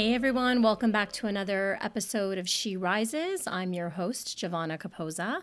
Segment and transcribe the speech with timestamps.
[0.00, 3.48] Hey everyone, welcome back to another episode of She Rises.
[3.48, 5.42] I'm your host, Giovanna Capoza,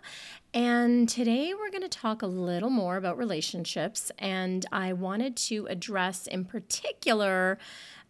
[0.54, 4.14] and today we're going to talk a little more about relationships.
[4.18, 7.58] And I wanted to address in particular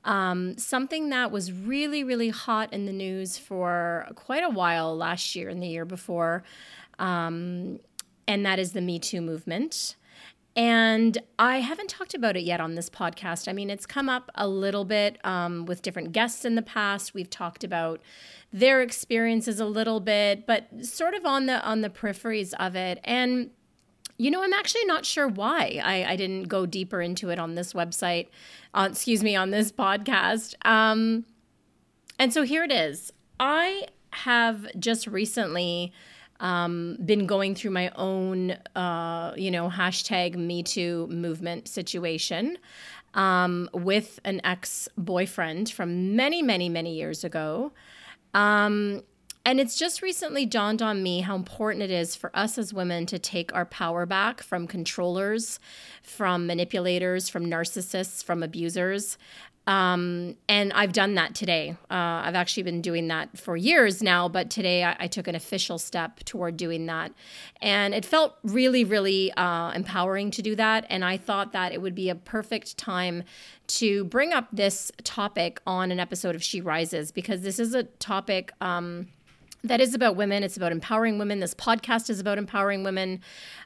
[0.04, 5.36] um, something that was really, really hot in the news for quite a while last
[5.36, 6.44] year and the year before,
[7.00, 7.80] um,
[8.28, 9.96] and that is the Me Too movement.
[10.56, 13.50] And I haven't talked about it yet on this podcast.
[13.50, 17.14] I mean, it's come up a little bit um, with different guests in the past.
[17.14, 18.02] We've talked about
[18.54, 23.00] their experiences a little bit, but sort of on the on the peripheries of it.
[23.04, 23.50] And
[24.18, 27.56] you know, I'm actually not sure why I, I didn't go deeper into it on
[27.56, 28.30] this website.
[28.74, 30.56] Uh, excuse me, on this podcast.
[30.66, 31.26] Um,
[32.18, 33.12] and so here it is.
[33.42, 35.92] I have just recently
[36.40, 42.58] um, been going through my own, uh, you know, hashtag Me Too movement situation
[43.14, 47.72] um, with an ex boyfriend from many, many, many years ago.
[48.34, 49.04] Um,
[49.48, 53.06] and it's just recently dawned on me how important it is for us as women
[53.06, 55.60] to take our power back from controllers,
[56.02, 59.20] from manipulators, from narcissists, from abusers.
[59.68, 61.76] Um, and I've done that today.
[61.90, 65.34] Uh, I've actually been doing that for years now, but today I, I, took an
[65.34, 67.12] official step toward doing that.
[67.64, 70.86] And it felt really, really uh, empowering to do that.
[70.90, 73.24] And I thought that it would be a perfect time
[73.68, 77.84] to bring up this topic on an episode of She Rises because this is a
[77.84, 78.52] topic.
[78.62, 79.08] Um,
[79.68, 80.44] that is about women.
[80.44, 81.40] It's about empowering women.
[81.40, 83.22] This podcast is about empowering women.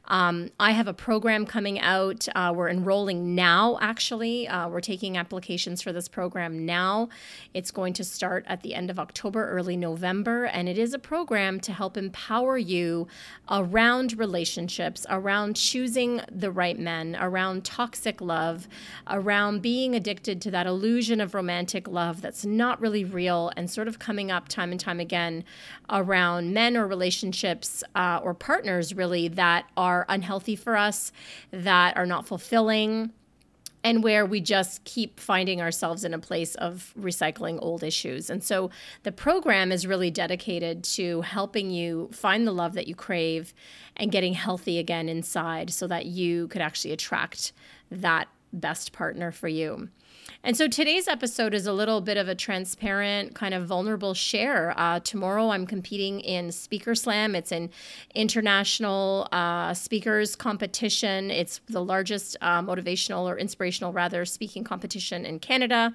[0.07, 2.27] Um, I have a program coming out.
[2.33, 4.47] Uh, we're enrolling now, actually.
[4.47, 7.09] Uh, we're taking applications for this program now.
[7.53, 10.45] It's going to start at the end of October, early November.
[10.45, 13.07] And it is a program to help empower you
[13.51, 18.67] around relationships, around choosing the right men, around toxic love,
[19.07, 23.87] around being addicted to that illusion of romantic love that's not really real and sort
[23.87, 25.43] of coming up time and time again
[25.91, 31.11] around men or relationships uh, or partners, really, that are are unhealthy for us,
[31.51, 33.11] that are not fulfilling,
[33.83, 38.29] and where we just keep finding ourselves in a place of recycling old issues.
[38.29, 38.69] And so
[39.03, 43.53] the program is really dedicated to helping you find the love that you crave
[43.95, 47.51] and getting healthy again inside so that you could actually attract
[47.89, 49.89] that best partner for you.
[50.43, 54.73] And so today's episode is a little bit of a transparent, kind of vulnerable share.
[54.77, 57.35] Uh, tomorrow I'm competing in Speaker Slam.
[57.35, 57.69] It's an
[58.15, 61.29] international uh, speakers competition.
[61.29, 65.93] It's the largest uh, motivational or inspirational, rather, speaking competition in Canada.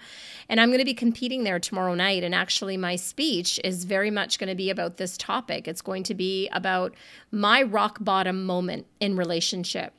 [0.48, 2.22] And I'm going to be competing there tomorrow night.
[2.22, 5.66] And actually, my speech is very much going to be about this topic.
[5.66, 6.94] It's going to be about
[7.32, 9.94] my rock bottom moment in relationship.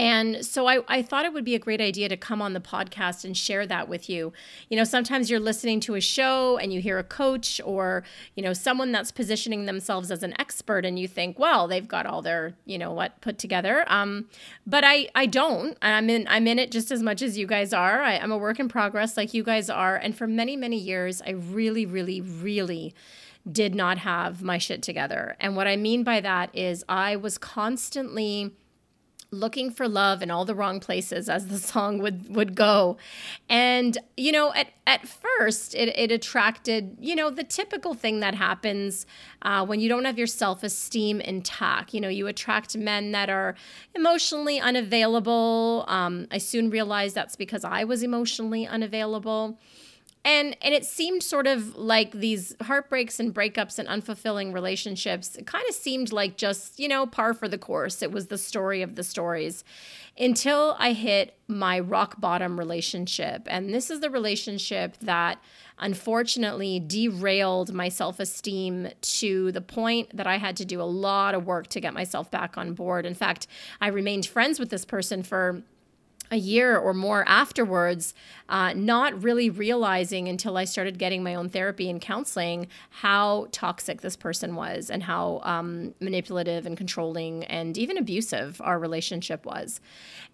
[0.00, 2.60] And so I, I thought it would be a great idea to come on the
[2.60, 4.32] podcast and share that with you.
[4.70, 8.02] You know, sometimes you're listening to a show and you hear a coach or,
[8.34, 12.06] you know, someone that's positioning themselves as an expert and you think, well, they've got
[12.06, 13.84] all their, you know, what put together.
[13.88, 14.30] Um,
[14.66, 15.76] but I, I don't.
[15.82, 18.00] I'm in, I'm in it just as much as you guys are.
[18.00, 19.96] I, I'm a work in progress like you guys are.
[19.96, 22.94] And for many, many years, I really, really, really
[23.52, 25.36] did not have my shit together.
[25.40, 28.52] And what I mean by that is I was constantly
[29.30, 32.96] looking for love in all the wrong places as the song would would go.
[33.48, 38.34] And you know at at first it, it attracted you know the typical thing that
[38.34, 39.06] happens
[39.42, 41.94] uh, when you don't have your self-esteem intact.
[41.94, 43.54] You know you attract men that are
[43.94, 45.84] emotionally unavailable.
[45.88, 49.58] Um, i soon realized that's because i was emotionally unavailable
[50.24, 55.46] and and it seemed sort of like these heartbreaks and breakups and unfulfilling relationships it
[55.46, 58.02] kind of seemed like just you know par for the course.
[58.02, 59.64] It was the story of the stories.
[60.18, 63.42] Until i hit my rock bottom relationship.
[63.46, 65.40] And this is the relationship that
[65.78, 71.46] unfortunately derailed my self-esteem to the point that i had to do a lot of
[71.46, 73.06] work to get myself back on board.
[73.06, 73.46] In fact
[73.80, 75.62] i remained friends with this person for
[76.30, 78.14] a year or more afterwards,
[78.48, 84.00] uh, not really realizing until I started getting my own therapy and counseling how toxic
[84.00, 89.80] this person was and how um, manipulative and controlling and even abusive our relationship was.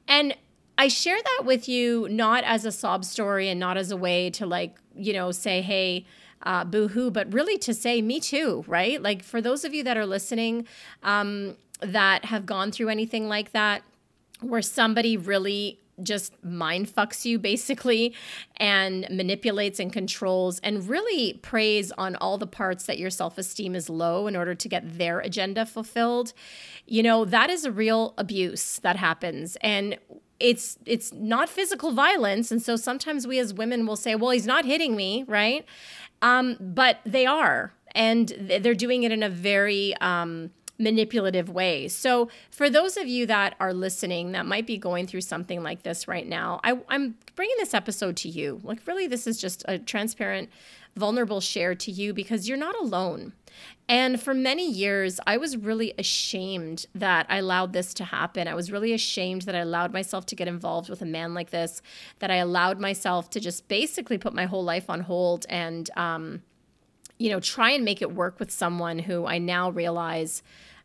[0.07, 0.37] And
[0.79, 4.29] I share that with you not as a sob story and not as a way
[4.31, 6.05] to like, you know, say, hey,
[6.43, 9.01] uh, boo hoo, but really to say, me too, right?
[9.01, 10.67] Like for those of you that are listening
[11.03, 13.83] um, that have gone through anything like that,
[14.41, 18.15] where somebody really just mind fucks you basically
[18.57, 23.75] and manipulates and controls and really preys on all the parts that your self esteem
[23.75, 26.33] is low in order to get their agenda fulfilled.
[26.87, 29.57] You know, that is a real abuse that happens.
[29.61, 29.99] And
[30.39, 34.47] it's it's not physical violence and so sometimes we as women will say well he's
[34.47, 35.65] not hitting me right
[36.21, 41.89] um, but they are and they're doing it in a very um, manipulative way.
[41.89, 45.83] So, for those of you that are listening that might be going through something like
[45.83, 48.61] this right now, I, am bringing this episode to you.
[48.63, 50.51] Like, really, this is just a transparent,
[50.97, 53.33] vulnerable share to you because you're not alone.
[53.89, 58.49] And for many years, I was really ashamed that I allowed this to happen.
[58.49, 61.51] I was really ashamed that I allowed myself to get involved with a man like
[61.51, 61.81] this,
[62.19, 66.43] that I allowed myself to just basically put my whole life on hold and, um,
[67.19, 70.43] you know, try and make it work with someone who I now realize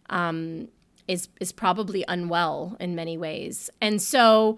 [0.10, 0.68] um,
[1.08, 3.70] is is probably unwell in many ways.
[3.82, 4.58] And so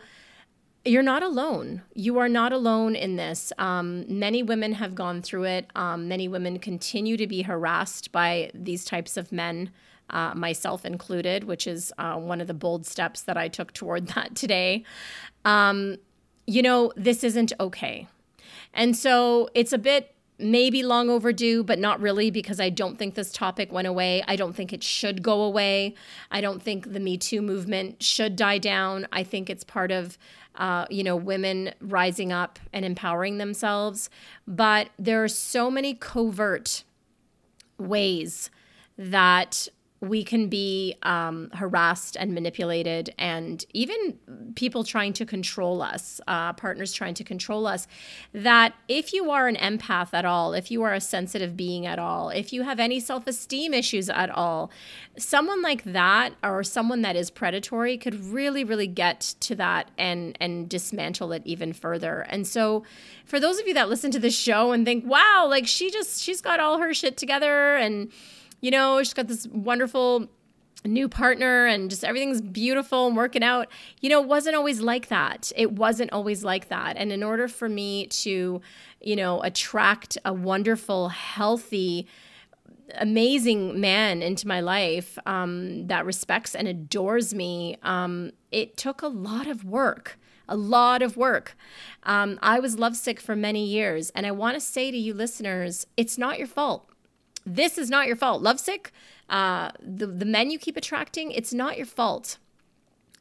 [0.86, 1.82] you're not alone.
[1.94, 3.54] You are not alone in this.
[3.58, 5.70] Um, many women have gone through it.
[5.76, 9.72] Um, many women continue to be harassed by these types of men,
[10.10, 14.08] uh, myself included, which is uh, one of the bold steps that I took toward
[14.16, 14.84] that today.
[15.46, 15.98] Um,
[16.46, 18.08] you know, this isn't okay.
[18.74, 20.13] And so it's a bit
[20.44, 24.24] maybe long overdue, but not really because I don't think this topic went away.
[24.28, 25.96] I don't think it should go away.
[26.32, 29.08] I don't think the Me Too movement should die down.
[29.12, 30.18] I think it's part of,
[30.56, 34.10] uh, you know, women rising up and empowering themselves.
[34.48, 36.84] But there are so many covert
[37.78, 38.50] ways
[38.98, 39.68] that
[40.04, 44.20] we can be um, harassed and manipulated, and even
[44.54, 47.88] people trying to control us, uh, partners trying to control us.
[48.34, 52.00] That if you are an empath at all, if you are a sensitive being at
[52.00, 54.72] all, if you have any self esteem issues at all,
[55.18, 60.38] someone like that or someone that is predatory could really, really get to that and
[60.42, 62.26] and dismantle it even further.
[62.28, 62.84] And so,
[63.24, 66.22] for those of you that listen to this show and think, "Wow, like she just
[66.22, 68.12] she's got all her shit together," and
[68.64, 70.30] you know, she's got this wonderful
[70.86, 73.68] new partner and just everything's beautiful and working out.
[74.00, 75.52] You know, it wasn't always like that.
[75.58, 76.96] It wasn't always like that.
[76.96, 78.62] And in order for me to,
[79.02, 82.08] you know, attract a wonderful, healthy,
[82.96, 89.08] amazing man into my life um, that respects and adores me, um, it took a
[89.08, 90.18] lot of work.
[90.48, 91.58] A lot of work.
[92.04, 94.10] Um, I was lovesick for many years.
[94.12, 96.90] And I want to say to you listeners, it's not your fault
[97.46, 98.42] this is not your fault.
[98.42, 98.92] Lovesick,
[99.30, 102.38] uh, the, the men you keep attracting, it's not your fault.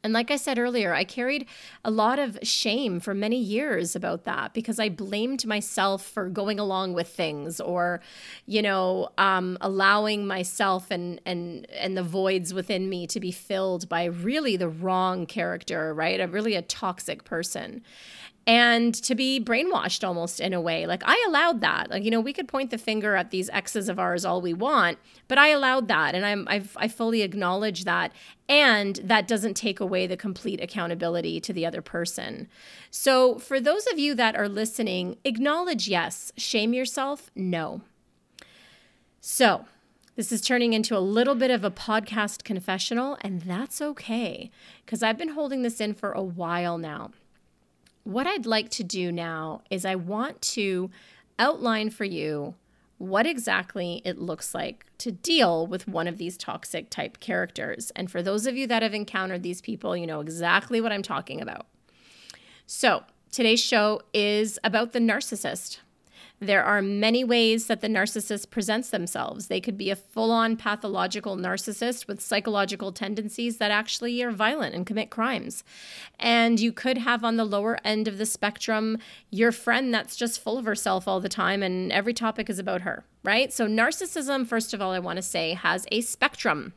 [0.03, 1.45] And like I said earlier, I carried
[1.85, 6.59] a lot of shame for many years about that because I blamed myself for going
[6.59, 8.01] along with things or,
[8.45, 13.87] you know, um, allowing myself and and and the voids within me to be filled
[13.87, 16.19] by really the wrong character, right?
[16.19, 17.81] A really a toxic person
[18.45, 20.85] and to be brainwashed almost in a way.
[20.85, 21.89] Like I allowed that.
[21.89, 24.53] Like you know, we could point the finger at these exes of ours all we
[24.53, 24.97] want,
[25.27, 28.11] but I allowed that, and I'm I've, I fully acknowledge that,
[28.49, 32.47] and that doesn't take away the complete accountability to the other person.
[32.91, 37.81] So for those of you that are listening, acknowledge yes, shame yourself no.
[39.21, 39.65] So.
[40.15, 44.51] This is turning into a little bit of a podcast confessional, and that's okay
[44.85, 47.09] because I've been holding this in for a while now
[48.03, 50.89] what I'd like to do now is I want to
[51.39, 52.55] outline for you
[52.97, 57.91] what exactly it looks like to deal with one of these toxic type characters.
[57.95, 61.01] And for those of you that have encountered these people, you know exactly what I'm
[61.01, 61.65] talking about.
[62.65, 65.79] So, today's show is about the narcissist.
[66.39, 69.47] There are many ways that the narcissist presents themselves.
[69.47, 74.75] They could be a full on pathological narcissist with psychological tendencies that actually are violent
[74.75, 75.63] and commit crimes.
[76.19, 78.97] And you could have on the lower end of the spectrum
[79.29, 82.81] your friend that's just full of herself all the time and every topic is about
[82.81, 83.53] her, right?
[83.53, 86.73] So, narcissism, first of all, I want to say, has a spectrum.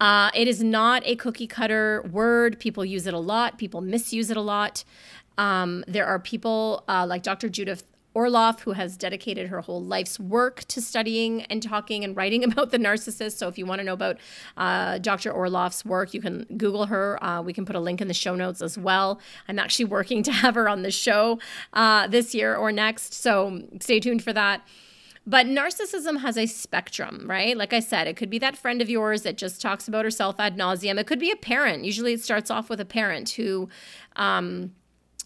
[0.00, 2.58] Uh, it is not a cookie cutter word.
[2.60, 4.84] People use it a lot, people misuse it a lot.
[5.36, 7.48] Um, there are people uh, like Dr.
[7.48, 7.84] Judith
[8.14, 12.70] Orloff, who has dedicated her whole life's work to studying and talking and writing about
[12.70, 13.36] the narcissist.
[13.36, 14.18] So, if you want to know about
[14.56, 15.32] uh, Dr.
[15.32, 17.22] Orloff's work, you can Google her.
[17.22, 19.20] Uh, we can put a link in the show notes as well.
[19.48, 21.38] I'm actually working to have her on the show
[21.72, 23.14] uh, this year or next.
[23.14, 24.62] So, stay tuned for that.
[25.28, 27.54] But narcissism has a spectrum, right?
[27.54, 30.40] Like I said, it could be that friend of yours that just talks about herself
[30.40, 30.98] ad nauseum.
[30.98, 31.84] It could be a parent.
[31.84, 33.68] Usually it starts off with a parent who,
[34.16, 34.72] um,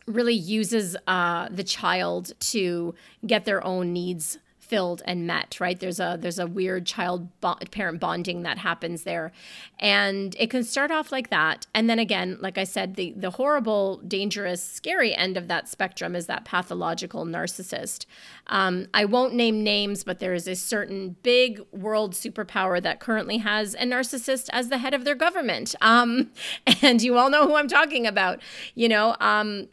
[0.07, 2.95] really uses uh, the child to
[3.27, 4.39] get their own needs
[4.73, 5.79] filled and met right?
[5.79, 9.31] There's a there's a weird child bo- parent bonding that happens there.
[9.79, 11.67] And it can start off like that.
[11.75, 16.17] And then again like i said the the horrible dangerous scary end of that spectrum
[16.17, 18.07] is that pathological narcissist.
[18.47, 23.39] Um, i won't name names but there is a certain big world superpower that currently
[23.39, 25.75] has a narcissist as the head of their government.
[25.83, 26.31] Um,
[26.81, 28.41] and you all know who i'm talking about
[28.75, 29.17] you know?
[29.21, 29.69] Um,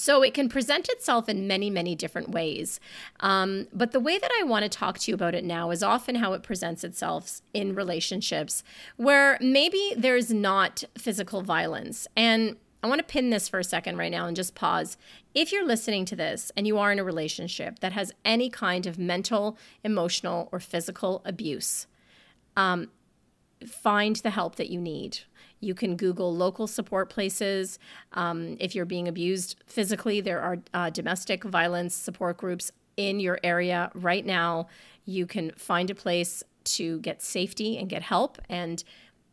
[0.00, 2.80] so it can present itself in many, many different ways.
[3.20, 5.82] Um, but the way that I want to talk to you about it now is
[5.82, 8.62] often how it presents itself in relationships
[8.96, 12.06] where maybe there's not physical violence.
[12.16, 14.96] And I want to pin this for a second right now and just pause.
[15.34, 18.86] If you're listening to this and you are in a relationship that has any kind
[18.86, 21.86] of mental, emotional, or physical abuse,
[22.56, 22.90] um,
[23.66, 25.18] find the help that you need.
[25.60, 27.78] You can Google local support places.
[28.12, 33.38] Um, if you're being abused physically, there are uh, domestic violence support groups in your
[33.42, 34.68] area right now.
[35.04, 38.38] You can find a place to get safety and get help.
[38.48, 38.82] And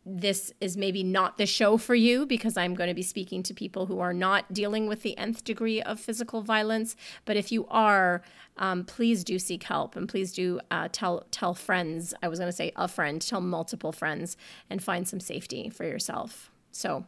[0.06, 3.54] this is maybe not the show for you because I'm going to be speaking to
[3.54, 6.94] people who are not dealing with the nth degree of physical violence.
[7.24, 8.22] But if you are,
[8.58, 12.12] um, please do seek help and please do uh, tell tell friends.
[12.22, 14.36] I was going to say a friend, tell multiple friends,
[14.68, 16.50] and find some safety for yourself.
[16.70, 17.06] So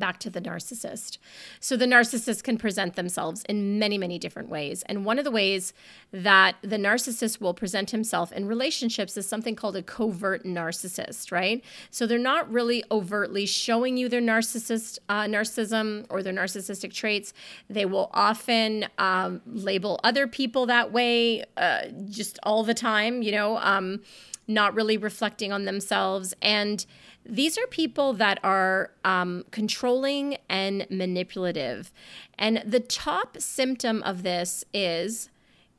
[0.00, 1.18] back to the narcissist.
[1.60, 4.82] So the narcissist can present themselves in many, many different ways.
[4.86, 5.72] And one of the ways
[6.12, 11.62] that the narcissist will present himself in relationships is something called a covert narcissist, right?
[11.92, 17.32] So they're not really overtly showing you their narcissist uh, narcissism or their narcissistic traits.
[17.68, 23.32] They will often um, label other people that way uh, just all the time, you
[23.32, 24.00] know, um,
[24.48, 26.34] not really reflecting on themselves.
[26.42, 26.84] And
[27.24, 31.92] these are people that are um, controlling and manipulative.
[32.38, 35.28] And the top symptom of this is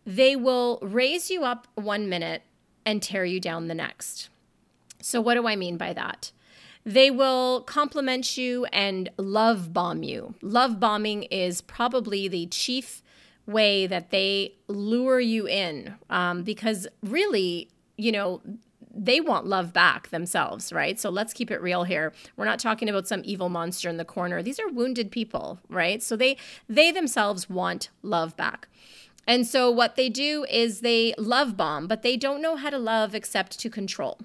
[0.06, 2.44] they will raise you up one minute
[2.86, 4.30] and tear you down the next.
[5.02, 6.32] So, what do I mean by that?
[6.86, 10.36] They will compliment you and love bomb you.
[10.42, 13.04] Love bombing is probably the chief
[13.46, 18.42] way that they lure you in um, because really, you know,
[18.94, 21.00] they want love back themselves, right?
[21.00, 22.14] So let's keep it real here.
[22.36, 24.44] We're not talking about some evil monster in the corner.
[24.44, 26.02] These are wounded people, right?
[26.04, 28.68] So they they themselves want love back.
[29.28, 32.80] And so what they do is they love bomb, but they don't know how to
[32.80, 34.20] love except to control.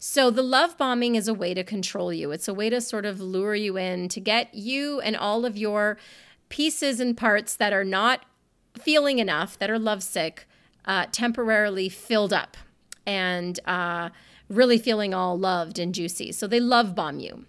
[0.00, 2.30] So the love bombing is a way to control you.
[2.30, 5.56] It's a way to sort of lure you in to get you and all of
[5.56, 5.98] your
[6.48, 8.24] pieces and parts that are not
[8.78, 10.46] feeling enough, that are lovesick,
[10.84, 12.56] uh, temporarily filled up
[13.08, 14.10] and uh,
[14.50, 16.30] really feeling all loved and juicy.
[16.30, 17.46] So they love bomb you.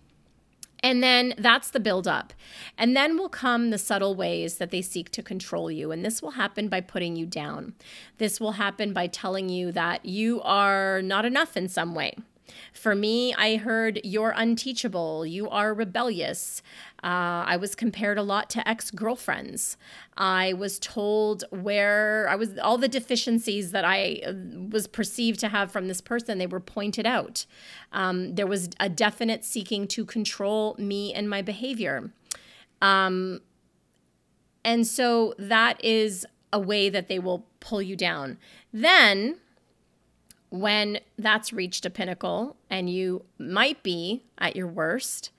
[0.82, 2.32] And then that's the build up.
[2.78, 5.92] And then will come the subtle ways that they seek to control you.
[5.92, 7.74] And this will happen by putting you down.
[8.18, 12.16] This will happen by telling you that you are not enough in some way.
[12.74, 16.62] For me, I heard you're unteachable, you are rebellious.
[17.04, 19.78] Uh, I was compared a lot to ex girlfriends.
[20.18, 24.34] I was told where I was, all the deficiencies that I uh,
[24.70, 27.46] was perceived to have from this person, they were pointed out.
[27.94, 32.12] Um, there was a definite seeking to control me and my behavior.
[32.82, 33.42] Um,
[34.64, 38.38] and so that is a way that they will pull you down.
[38.74, 39.38] Then,
[40.50, 45.32] when that's reached a pinnacle and you might be at your worst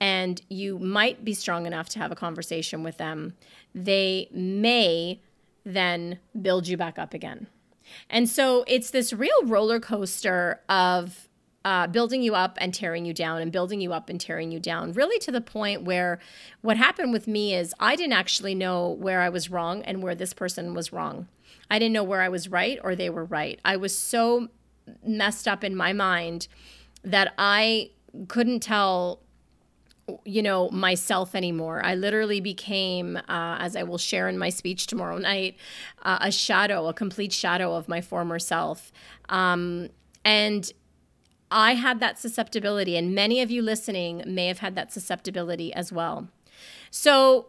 [0.00, 3.34] and you might be strong enough to have a conversation with them,
[3.74, 5.20] they may
[5.64, 7.46] then build you back up again.
[8.10, 11.28] And so it's this real roller coaster of
[11.64, 14.60] uh, building you up and tearing you down and building you up and tearing you
[14.60, 16.20] down, really to the point where
[16.60, 20.14] what happened with me is I didn't actually know where I was wrong and where
[20.14, 21.26] this person was wrong.
[21.70, 23.60] I didn't know where I was right or they were right.
[23.64, 24.48] I was so
[25.04, 26.48] messed up in my mind
[27.02, 27.90] that I
[28.28, 29.20] couldn't tell
[30.24, 31.84] you know myself anymore.
[31.84, 35.56] I literally became uh, as i will share in my speech tomorrow night
[36.02, 38.92] uh, a shadow a complete shadow of my former self.
[39.28, 39.88] Um,
[40.24, 40.72] and
[41.50, 45.92] i had that susceptibility and many of you listening may have had that susceptibility as
[45.92, 46.28] well.
[46.90, 47.48] So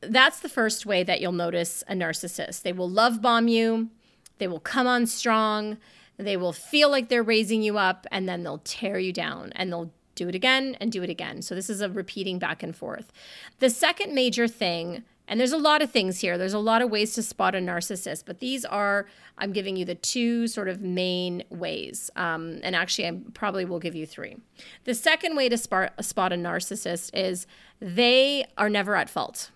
[0.00, 2.62] that's the first way that you'll notice a narcissist.
[2.62, 3.90] They will love bomb you,
[4.38, 5.78] they will come on strong,
[6.16, 9.70] they will feel like they're raising you up, and then they'll tear you down and
[9.70, 11.42] they'll do it again and do it again.
[11.42, 13.12] So this is a repeating back and forth.
[13.60, 16.90] The second major thing, and there's a lot of things here, there's a lot of
[16.90, 20.80] ways to spot a narcissist, but these are, I'm giving you the two sort of
[20.80, 22.10] main ways.
[22.16, 24.36] Um, and actually, I probably will give you three.
[24.84, 27.46] The second way to spot, spot a narcissist is
[27.80, 29.50] they are never at fault.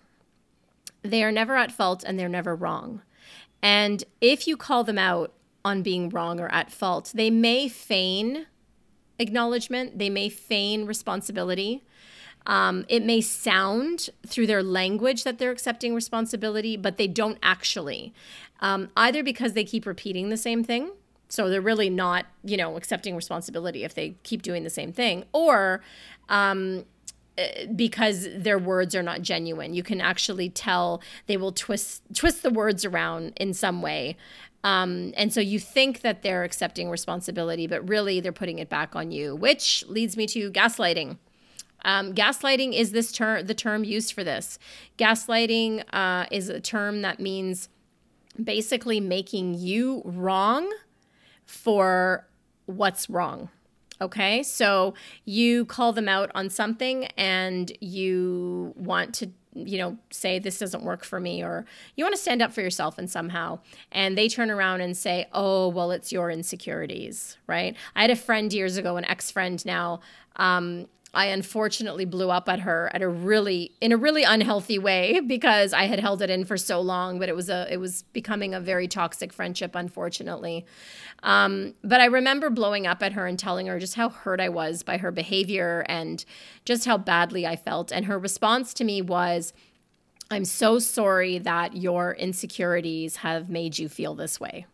[1.03, 3.01] They are never at fault and they're never wrong.
[3.61, 5.33] And if you call them out
[5.63, 8.47] on being wrong or at fault, they may feign
[9.19, 11.83] acknowledgement, they may feign responsibility.
[12.45, 18.13] Um, it may sound through their language that they're accepting responsibility, but they don't actually.
[18.59, 20.91] Um, either because they keep repeating the same thing,
[21.29, 25.23] so they're really not, you know, accepting responsibility if they keep doing the same thing,
[25.31, 25.81] or
[26.29, 26.85] um,
[27.75, 29.73] because their words are not genuine.
[29.73, 34.17] You can actually tell they will twist twist the words around in some way
[34.63, 38.95] um, and so you think that they're accepting responsibility, but really they're putting it back
[38.95, 41.17] on you, which leads me to gaslighting.
[41.83, 44.57] Um, gaslighting is this term, the term used for this.
[44.97, 47.67] Gaslighting uh, is a term that means
[48.41, 50.71] basically making you wrong
[51.45, 52.25] for
[52.65, 53.49] what's wrong.
[54.01, 54.93] Okay, so
[55.25, 60.83] you call them out on something and you want to you know, say this doesn't
[60.83, 63.59] work for me, or you want to stand up for yourself and somehow,
[63.91, 67.75] and they turn around and say, oh, well, it's your insecurities, right?
[67.95, 69.99] I had a friend years ago, an ex friend now.
[70.37, 75.19] Um, I unfortunately blew up at her at a really in a really unhealthy way
[75.27, 78.03] because I had held it in for so long, but it was a it was
[78.13, 80.65] becoming a very toxic friendship, unfortunately.
[81.21, 84.49] Um, but I remember blowing up at her and telling her just how hurt I
[84.49, 86.25] was by her behavior and
[86.65, 87.91] just how badly I felt.
[87.91, 89.53] And her response to me was,
[90.31, 94.65] I'm so sorry that your insecurities have made you feel this way.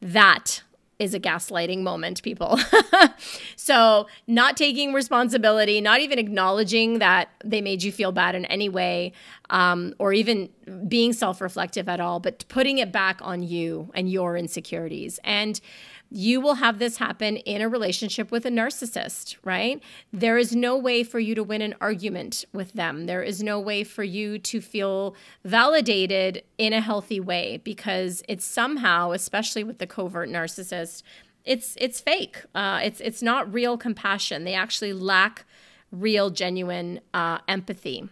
[0.00, 0.62] That
[0.98, 2.58] is a gaslighting moment, people.
[3.56, 8.68] so, not taking responsibility, not even acknowledging that they made you feel bad in any
[8.68, 9.12] way,
[9.50, 10.48] um, or even
[10.88, 15.20] being self reflective at all, but putting it back on you and your insecurities.
[15.22, 15.60] And
[16.10, 19.82] you will have this happen in a relationship with a narcissist, right?
[20.12, 23.06] There is no way for you to win an argument with them.
[23.06, 28.44] There is no way for you to feel validated in a healthy way because it's
[28.44, 31.02] somehow, especially with the covert narcissist,
[31.44, 32.42] it's it's fake.
[32.54, 34.44] Uh, it's it's not real compassion.
[34.44, 35.44] They actually lack
[35.92, 38.08] real, genuine uh, empathy.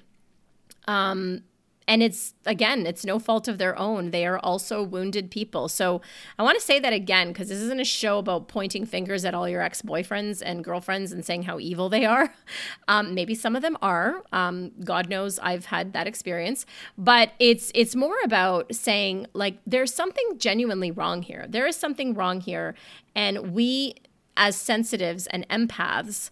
[0.87, 1.43] Um,
[1.87, 4.11] and it's again it's no fault of their own.
[4.11, 5.69] They are also wounded people.
[5.69, 6.01] So
[6.39, 9.35] i want to say that again because this isn't a show about pointing fingers at
[9.35, 12.33] all your ex-boyfriends and girlfriends and saying how evil they are.
[12.87, 14.23] Um, maybe some of them are.
[14.33, 16.67] Um, god knows i've had that experience.
[16.99, 21.47] But it's it's more about saying like there's something genuinely wrong here.
[21.49, 22.75] There is something wrong here.
[23.15, 23.95] And we
[24.37, 26.31] as sensitives and empaths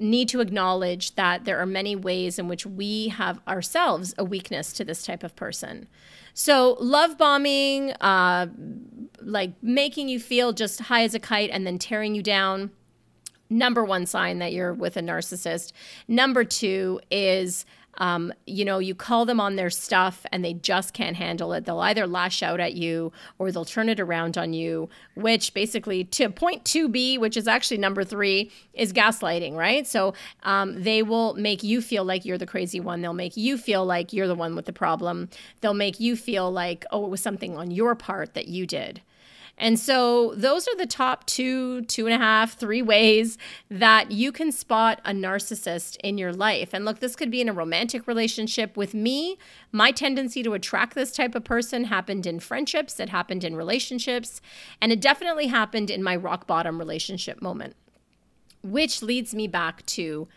[0.00, 4.72] need to acknowledge that there are many ways in which we have ourselves a weakness
[4.74, 5.88] to this type of person.
[6.34, 8.46] So, love bombing, uh,
[9.20, 12.70] like making you feel just high as a kite and then tearing you down.
[13.50, 15.72] Number one sign that you're with a narcissist.
[16.06, 17.64] Number two is
[17.98, 21.64] um, you know, you call them on their stuff and they just can't handle it.
[21.64, 26.04] They'll either lash out at you or they'll turn it around on you, which basically
[26.04, 29.86] to point 2B, which is actually number three, is gaslighting, right?
[29.86, 33.02] So um, they will make you feel like you're the crazy one.
[33.02, 35.28] They'll make you feel like you're the one with the problem.
[35.60, 39.02] They'll make you feel like, oh, it was something on your part that you did.
[39.58, 43.36] And so those are the top two, two and a half, three ways
[43.68, 46.72] that you can spot a narcissist in your life.
[46.72, 48.76] And look, this could be in a romantic relationship.
[48.76, 49.36] With me,
[49.72, 54.40] my tendency to attract this type of person happened in friendships, it happened in relationships,
[54.80, 57.74] and it definitely happened in my rock bottom relationship moment.
[58.62, 60.28] Which leads me back to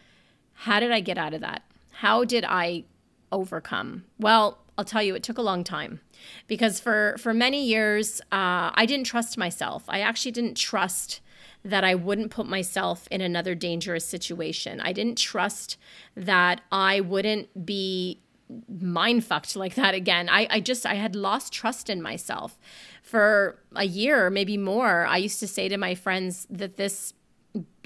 [0.53, 1.63] how did I get out of that?
[1.91, 2.85] How did I
[3.31, 4.05] overcome?
[4.19, 6.01] Well, I'll tell you, it took a long time
[6.47, 9.83] because for for many years uh, I didn't trust myself.
[9.87, 11.21] I actually didn't trust
[11.63, 14.79] that I wouldn't put myself in another dangerous situation.
[14.81, 15.77] I didn't trust
[16.15, 18.21] that I wouldn't be
[18.67, 20.27] mind fucked like that again.
[20.29, 22.57] I, I just I had lost trust in myself.
[23.03, 27.13] For a year, maybe more, I used to say to my friends that this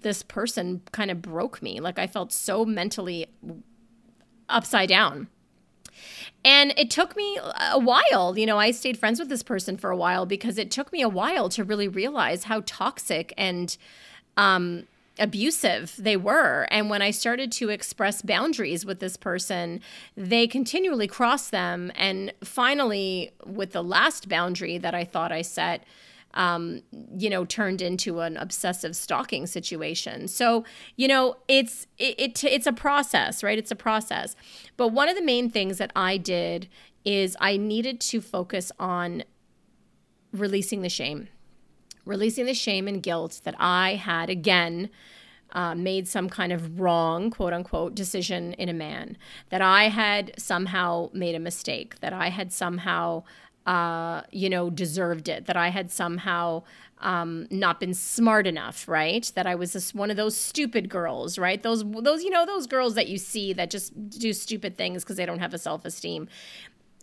[0.01, 1.79] this person kind of broke me.
[1.79, 3.27] Like I felt so mentally
[4.47, 5.27] upside down.
[6.45, 7.39] And it took me
[7.71, 8.37] a while.
[8.37, 11.01] You know, I stayed friends with this person for a while because it took me
[11.01, 13.75] a while to really realize how toxic and
[14.37, 14.83] um,
[15.17, 16.67] abusive they were.
[16.69, 19.81] And when I started to express boundaries with this person,
[20.15, 21.91] they continually crossed them.
[21.95, 25.83] And finally, with the last boundary that I thought I set,
[26.35, 26.81] um,
[27.17, 30.27] you know, turned into an obsessive stalking situation.
[30.27, 33.57] So, you know, it's it, it it's a process, right?
[33.57, 34.35] It's a process.
[34.77, 36.67] But one of the main things that I did
[37.03, 39.23] is I needed to focus on
[40.33, 41.29] releasing the shame,
[42.03, 44.89] releasing the shame and guilt that I had again.
[45.51, 49.15] Uh, made some kind of wrong, quote unquote, decision in a man,
[49.51, 53.23] that I had somehow made a mistake, that I had somehow
[53.65, 56.63] uh, you know, deserved it, that I had somehow
[56.99, 59.31] um, not been smart enough, right?
[59.35, 61.61] That I was just one of those stupid girls, right?
[61.61, 65.17] Those, those, you know, those girls that you see that just do stupid things because
[65.17, 66.27] they don't have a self esteem.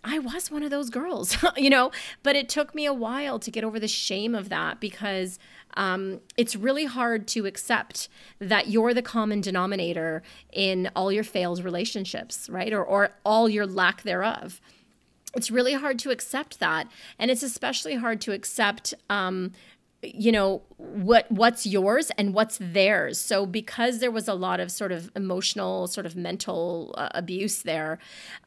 [0.05, 1.91] I was one of those girls, you know,
[2.23, 5.39] but it took me a while to get over the shame of that because
[5.75, 10.21] um, it's really hard to accept that you're the common denominator
[10.51, 12.73] in all your failed relationships, right?
[12.73, 14.59] Or, or all your lack thereof
[15.35, 16.87] it's really hard to accept that.
[17.19, 19.51] And it's especially hard to accept um,
[20.03, 23.17] you know what what's yours and what's theirs.
[23.17, 27.61] So because there was a lot of sort of emotional sort of mental uh, abuse
[27.61, 27.99] there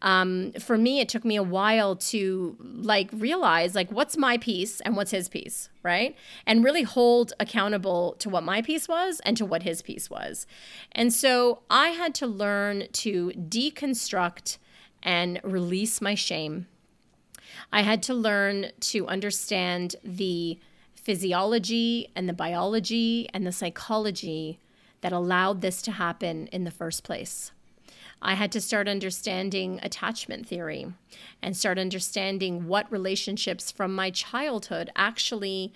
[0.03, 4.81] um, for me it took me a while to like realize like what's my piece
[4.81, 6.17] and what's his piece right?
[6.47, 10.47] And really hold accountable to what my piece was and to what his piece was.
[10.93, 14.59] And so i had to learn to deconstruct
[15.03, 16.67] and release my shame
[17.73, 20.59] I had to learn to understand the
[20.95, 24.59] physiology and the biology and the psychology
[25.03, 27.53] that allowed this to happen in the first place.
[28.23, 30.87] I had to start understanding attachment theory
[31.43, 35.73] and start understanding what relationships from my childhood actually,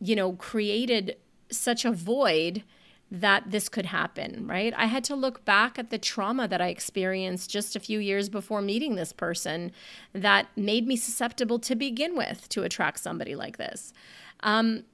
[0.00, 1.16] you know, created
[1.50, 2.64] such a void
[3.10, 4.74] that this could happen, right?
[4.76, 8.28] I had to look back at the trauma that I experienced just a few years
[8.28, 9.70] before meeting this person
[10.12, 13.92] that made me susceptible to begin with to attract somebody like this.
[14.40, 14.84] Um,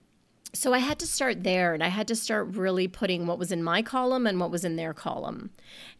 [0.54, 3.50] so I had to start there and I had to start really putting what was
[3.50, 5.50] in my column and what was in their column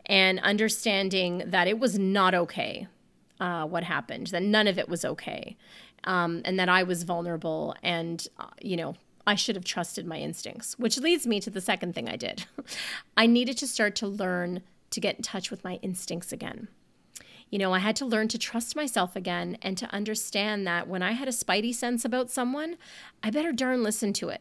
[0.04, 2.88] and understanding that it was not okay
[3.40, 5.56] uh, what happened, that none of it was okay.
[6.04, 10.18] Um, and that I was vulnerable and, uh, you know, I should have trusted my
[10.18, 12.46] instincts, which leads me to the second thing I did.
[13.16, 16.68] I needed to start to learn to get in touch with my instincts again.
[17.50, 21.02] You know, I had to learn to trust myself again and to understand that when
[21.02, 22.76] I had a spidey sense about someone,
[23.22, 24.40] I better darn listen to it.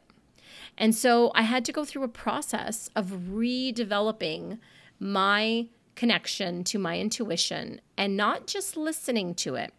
[0.78, 4.60] And so I had to go through a process of redeveloping
[5.00, 9.74] my connection to my intuition and not just listening to it,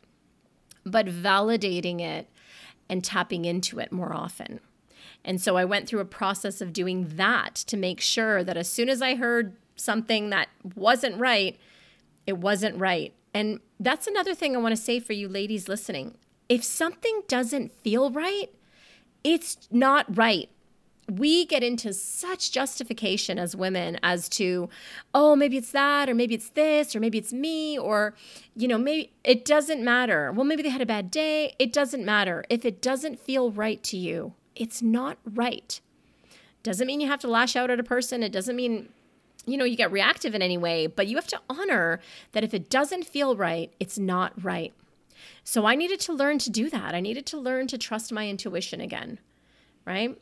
[0.84, 2.28] but validating it
[2.88, 4.60] and tapping into it more often.
[5.24, 8.68] And so I went through a process of doing that to make sure that as
[8.68, 11.58] soon as I heard something that wasn't right,
[12.26, 13.14] it wasn't right.
[13.34, 16.16] And that's another thing I want to say for you ladies listening.
[16.48, 18.50] If something doesn't feel right,
[19.24, 20.48] it's not right.
[21.10, 24.68] We get into such justification as women as to,
[25.14, 28.14] oh, maybe it's that, or maybe it's this, or maybe it's me, or,
[28.54, 30.30] you know, maybe it doesn't matter.
[30.32, 31.54] Well, maybe they had a bad day.
[31.58, 32.44] It doesn't matter.
[32.48, 35.80] If it doesn't feel right to you, it's not right.
[36.62, 38.22] Doesn't mean you have to lash out at a person.
[38.22, 38.88] It doesn't mean,
[39.46, 42.00] you know, you get reactive in any way, but you have to honor
[42.32, 44.72] that if it doesn't feel right, it's not right.
[45.44, 46.94] So I needed to learn to do that.
[46.94, 49.18] I needed to learn to trust my intuition again,
[49.84, 50.16] right?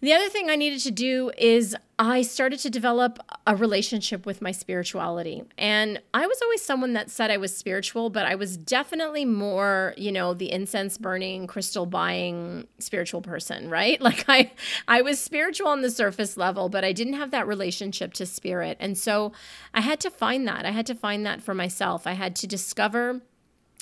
[0.00, 4.40] The other thing I needed to do is I started to develop a relationship with
[4.40, 5.42] my spirituality.
[5.58, 9.94] And I was always someone that said I was spiritual, but I was definitely more,
[9.96, 14.00] you know, the incense burning, crystal buying spiritual person, right?
[14.08, 14.52] Like I
[14.86, 18.78] I was spiritual on the surface level, but I didn't have that relationship to spirit.
[18.80, 19.32] And so
[19.74, 20.64] I had to find that.
[20.64, 22.06] I had to find that for myself.
[22.06, 23.20] I had to discover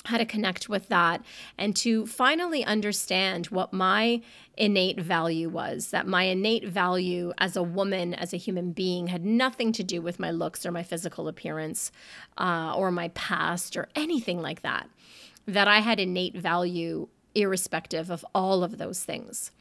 [0.07, 1.21] how to connect with that
[1.57, 4.21] and to finally understand what my
[4.57, 9.23] innate value was that my innate value as a woman as a human being had
[9.23, 11.91] nothing to do with my looks or my physical appearance
[12.37, 14.89] uh, or my past or anything like that
[15.45, 19.51] that i had innate value irrespective of all of those things.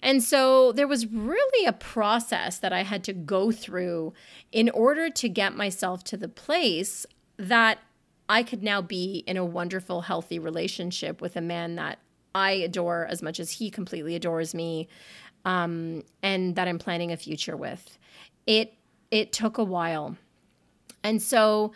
[0.00, 4.12] And so there was really a process that I had to go through
[4.52, 7.04] in order to get myself to the place
[7.36, 7.78] that
[8.28, 11.98] I could now be in a wonderful, healthy relationship with a man that
[12.34, 14.88] I adore as much as he completely adores me,
[15.44, 17.98] um, and that I'm planning a future with.
[18.46, 18.74] It
[19.10, 20.16] it took a while,
[21.02, 21.72] and so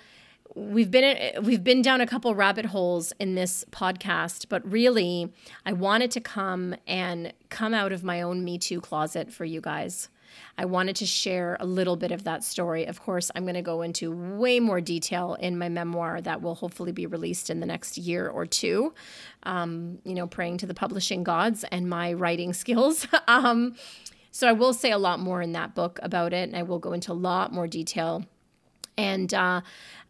[0.54, 5.32] we've been we've been down a couple rabbit holes in this podcast, but really,
[5.64, 9.60] I wanted to come and come out of my own Me Too closet for you
[9.60, 10.08] guys.
[10.58, 12.84] I wanted to share a little bit of that story.
[12.84, 16.54] Of course, I'm going to go into way more detail in my memoir that will
[16.54, 18.94] hopefully be released in the next year or two.
[19.44, 23.06] Um, you know, praying to the publishing gods and my writing skills.
[23.28, 23.76] um,
[24.30, 26.78] so I will say a lot more in that book about it, and I will
[26.78, 28.24] go into a lot more detail.
[28.96, 29.60] And uh,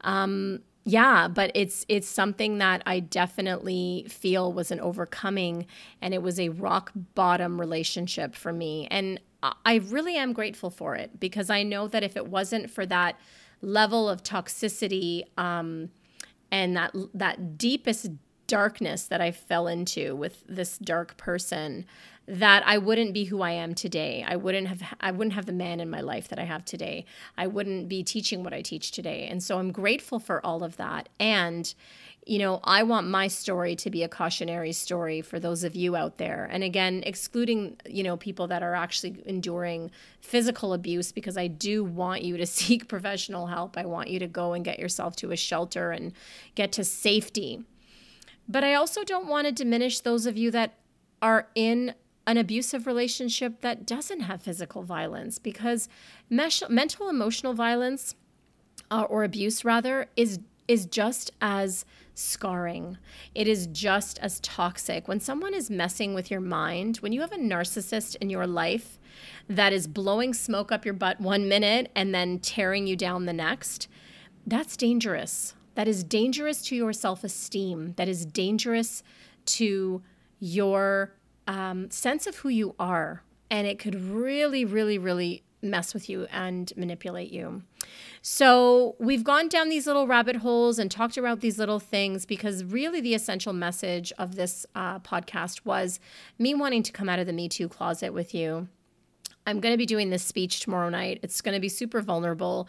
[0.03, 5.67] um, yeah, but it's it's something that I definitely feel was an overcoming,
[6.01, 10.95] and it was a rock bottom relationship for me, and I really am grateful for
[10.95, 13.19] it because I know that if it wasn't for that
[13.61, 15.91] level of toxicity um,
[16.51, 18.11] and that that deepest
[18.47, 21.87] darkness that I fell into with this dark person,
[22.27, 24.25] that I wouldn't be who I am today.
[24.27, 27.05] I wouldn't have I wouldn't have the man in my life that I have today.
[27.37, 29.27] I wouldn't be teaching what I teach today.
[29.27, 31.09] And so I'm grateful for all of that.
[31.19, 31.75] And
[32.25, 35.97] you know, I want my story to be a cautionary story for those of you
[35.97, 36.49] out there.
[36.53, 41.83] And again, excluding, you know, people that are actually enduring physical abuse because I do
[41.83, 43.77] want you to seek professional help.
[43.77, 46.13] I want you to go and get yourself to a shelter and
[46.55, 47.65] get to safety.
[48.49, 50.75] But I also don't want to diminish those of you that
[51.21, 51.95] are in
[52.27, 55.89] an abusive relationship that doesn't have physical violence because
[56.31, 58.15] mental emotional violence
[58.93, 62.99] uh, or abuse rather is is just as scarring.
[63.35, 65.09] It is just as toxic.
[65.09, 68.99] When someone is messing with your mind, when you have a narcissist in your life
[69.49, 73.33] that is blowing smoke up your butt one minute and then tearing you down the
[73.33, 73.89] next,
[74.47, 75.55] that's dangerous.
[75.75, 77.95] That is dangerous to your self esteem.
[77.97, 79.03] That is dangerous
[79.47, 80.03] to
[80.39, 81.15] your
[81.47, 83.23] um, sense of who you are.
[83.51, 87.63] And it could really, really, really mess with you and manipulate you.
[88.25, 92.63] So, we've gone down these little rabbit holes and talked about these little things because
[92.63, 95.99] really the essential message of this uh, podcast was
[96.39, 98.69] me wanting to come out of the Me Too closet with you
[99.47, 101.19] I'm going to be doing this speech tomorrow night.
[101.23, 102.69] It's going to be super vulnerable.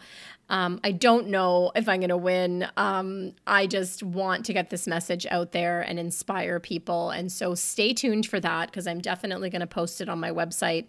[0.50, 2.66] Um, I don't know if I'm going to win.
[2.76, 7.10] Um, I just want to get this message out there and inspire people.
[7.10, 10.30] And so stay tuned for that because I'm definitely going to post it on my
[10.30, 10.86] website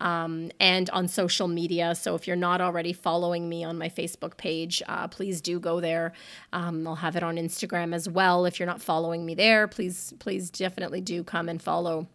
[0.00, 1.94] um, and on social media.
[1.94, 5.80] So if you're not already following me on my Facebook page, uh, please do go
[5.80, 6.12] there.
[6.52, 8.46] Um, I'll have it on Instagram as well.
[8.46, 12.08] If you're not following me there, please, please definitely do come and follow.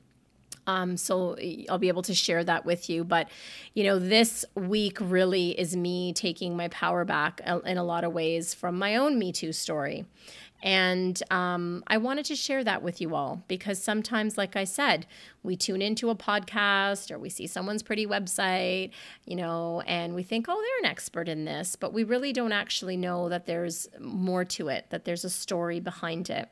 [0.68, 1.36] Um, so
[1.70, 3.04] I'll be able to share that with you.
[3.04, 3.30] But,
[3.74, 8.14] you know, this week really is me taking my power back in a lot of
[8.14, 10.06] ways from my own Me Too story.
[10.64, 15.08] And um, I wanted to share that with you all because sometimes, like I said,
[15.42, 18.92] we tune into a podcast or we see someone's pretty website,
[19.26, 22.52] you know, and we think, oh, they're an expert in this, but we really don't
[22.52, 26.48] actually know that there's more to it, that there's a story behind it.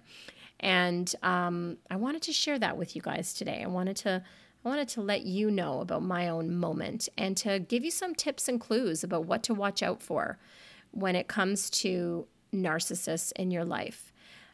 [0.59, 3.61] And um, I wanted to share that with you guys today.
[3.63, 4.23] I wanted to
[4.65, 8.13] I wanted to let you know about my own moment and to give you some
[8.13, 10.37] tips and clues about what to watch out for
[10.91, 14.11] when it comes to narcissists in your life.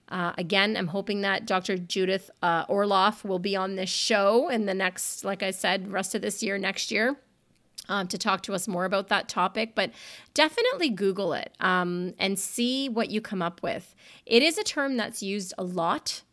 [0.07, 1.77] Uh, again, I'm hoping that Dr.
[1.79, 6.13] Judith uh, Orloff will be on this show in the next, like I said, rest
[6.13, 7.17] of this year, next year
[7.89, 9.91] um, to talk to us more about that topic, but
[10.33, 13.95] definitely Google it um, and see what you come up with.
[14.25, 16.23] It is a term that's used a lot.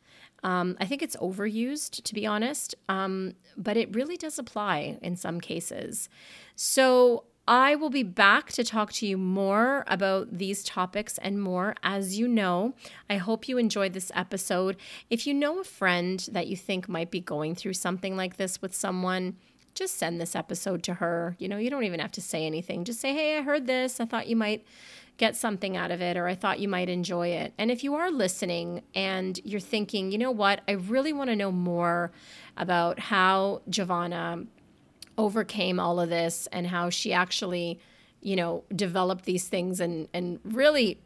[0.45, 5.15] Um, I think it's overused, to be honest, um, but it really does apply in
[5.17, 6.09] some cases.
[6.57, 11.75] So I will be back to talk to you more about these topics and more.
[11.83, 12.75] As you know,
[13.11, 14.77] I hope you enjoyed this episode.
[15.11, 18.63] If you know a friend that you think might be going through something like this
[18.63, 19.37] with someone,
[19.75, 21.37] just send this episode to her.
[21.39, 22.85] You know, you don't even have to say anything.
[22.85, 24.01] Just say, hey, I heard this.
[24.01, 24.65] I thought you might
[25.19, 27.53] get something out of it, or I thought you might enjoy it.
[27.59, 31.37] And if you are listening and you're thinking, you know what, I really want to
[31.37, 32.13] know more
[32.57, 34.45] about how Giovanna
[35.19, 37.79] overcame all of this and how she actually,
[38.21, 40.99] you know, developed these things and and really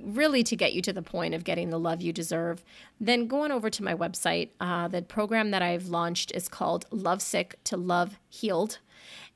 [0.00, 2.64] really to get you to the point of getting the love you deserve,
[3.00, 4.50] then go on over to my website.
[4.60, 8.78] Uh, the program that I've launched is called Love Sick to Love Healed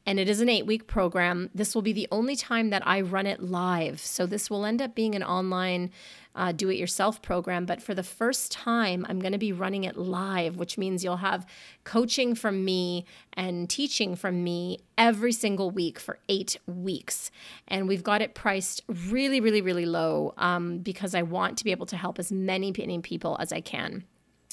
[0.08, 1.50] and it is an eight week program.
[1.54, 4.00] This will be the only time that I run it live.
[4.00, 5.90] So this will end up being an online
[6.38, 7.66] uh, do it yourself program.
[7.66, 11.16] But for the first time, I'm going to be running it live, which means you'll
[11.16, 11.44] have
[11.82, 17.32] coaching from me and teaching from me every single week for eight weeks.
[17.66, 21.72] And we've got it priced really, really, really low um, because I want to be
[21.72, 24.04] able to help as many, many people as I can.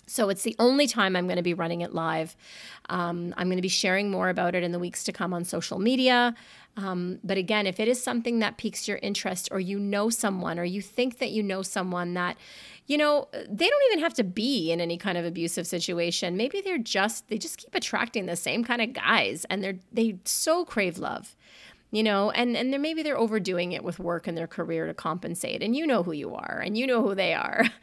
[0.07, 2.35] So it's the only time I'm going to be running it live.
[2.89, 5.43] Um, I'm going to be sharing more about it in the weeks to come on
[5.43, 6.35] social media.
[6.77, 10.59] Um, but again, if it is something that piques your interest, or you know someone,
[10.59, 12.37] or you think that you know someone that
[12.87, 16.37] you know, they don't even have to be in any kind of abusive situation.
[16.37, 20.17] Maybe they're just they just keep attracting the same kind of guys and they're they
[20.25, 21.35] so crave love.
[21.91, 24.93] You know, and and they're maybe they're overdoing it with work and their career to
[24.93, 25.63] compensate.
[25.63, 27.63] And you know who you are and you know who they are.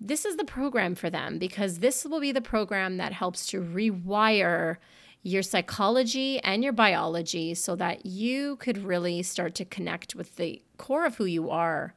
[0.00, 3.62] This is the program for them because this will be the program that helps to
[3.62, 4.76] rewire
[5.22, 10.62] your psychology and your biology so that you could really start to connect with the
[10.76, 11.94] core of who you are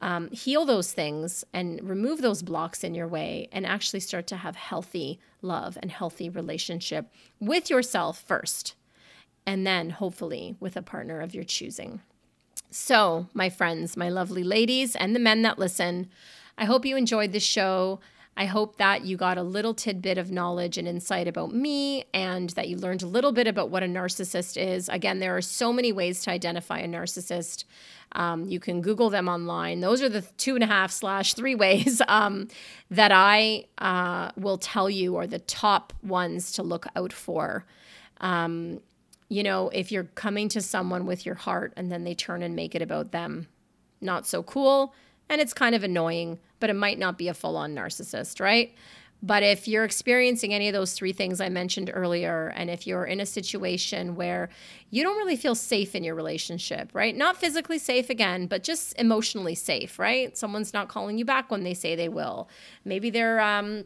[0.00, 4.36] um, heal those things and remove those blocks in your way and actually start to
[4.36, 8.74] have healthy love and healthy relationship with yourself first
[9.46, 12.00] and then hopefully with a partner of your choosing.
[12.70, 16.10] So my friends my lovely ladies and the men that listen
[16.58, 18.00] i hope you enjoyed this show
[18.38, 22.50] I hope that you got a little tidbit of knowledge and insight about me and
[22.50, 24.90] that you learned a little bit about what a narcissist is.
[24.90, 27.64] Again, there are so many ways to identify a narcissist.
[28.12, 29.80] Um, you can Google them online.
[29.80, 32.48] Those are the two and a half slash three ways um,
[32.90, 37.64] that I uh, will tell you are the top ones to look out for.
[38.20, 38.80] Um,
[39.30, 42.54] you know, if you're coming to someone with your heart and then they turn and
[42.54, 43.48] make it about them,
[44.02, 44.94] not so cool.
[45.28, 48.74] And it's kind of annoying, but it might not be a full on narcissist, right?
[49.22, 53.06] But if you're experiencing any of those three things I mentioned earlier, and if you're
[53.06, 54.50] in a situation where
[54.90, 57.16] you don't really feel safe in your relationship, right?
[57.16, 60.36] Not physically safe again, but just emotionally safe, right?
[60.36, 62.48] Someone's not calling you back when they say they will.
[62.84, 63.84] Maybe they're um,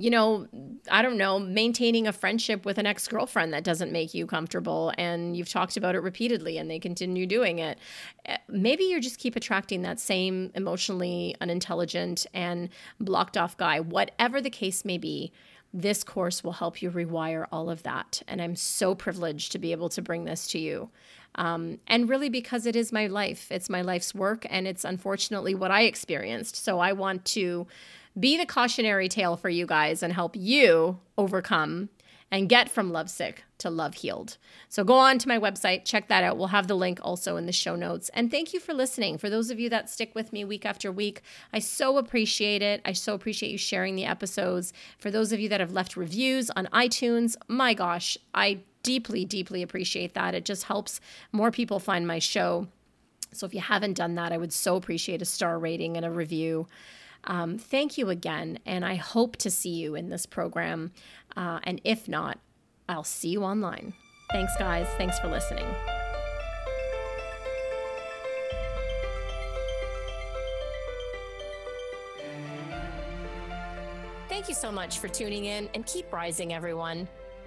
[0.00, 0.46] you know,
[0.90, 4.92] I don't know, maintaining a friendship with an ex girlfriend that doesn't make you comfortable
[4.96, 7.78] and you've talked about it repeatedly and they continue doing it.
[8.24, 12.68] Eh, maybe you just keep attracting that same emotionally unintelligent and
[13.00, 13.80] blocked off guy.
[13.80, 15.32] Whatever the case may be,
[15.74, 18.22] this course will help you rewire all of that.
[18.28, 20.90] And I'm so privileged to be able to bring this to you.
[21.34, 25.54] Um, and really, because it is my life, it's my life's work, and it's unfortunately
[25.54, 26.56] what I experienced.
[26.56, 27.66] So I want to
[28.18, 31.88] be the cautionary tale for you guys and help you overcome
[32.30, 34.36] and get from lovesick to love healed.
[34.68, 36.36] So go on to my website, check that out.
[36.36, 38.10] We'll have the link also in the show notes.
[38.10, 39.18] And thank you for listening.
[39.18, 42.82] For those of you that stick with me week after week, I so appreciate it.
[42.84, 44.72] I so appreciate you sharing the episodes.
[44.98, 49.62] For those of you that have left reviews on iTunes, my gosh, I deeply, deeply
[49.62, 50.34] appreciate that.
[50.34, 51.00] It just helps
[51.32, 52.68] more people find my show.
[53.32, 56.10] So if you haven't done that, I would so appreciate a star rating and a
[56.10, 56.66] review.
[57.24, 60.92] Um, thank you again, and I hope to see you in this program.
[61.36, 62.38] Uh, and if not,
[62.88, 63.94] I'll see you online.
[64.32, 64.86] Thanks, guys.
[64.96, 65.66] Thanks for listening.
[74.28, 77.08] Thank you so much for tuning in and keep rising, everyone.